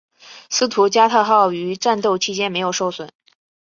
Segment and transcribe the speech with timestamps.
[0.49, 3.11] 斯图加特号于战斗期间没有受损。